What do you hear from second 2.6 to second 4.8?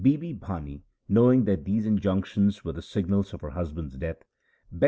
were the signals of her husband's death, begged him to 1 Suhi.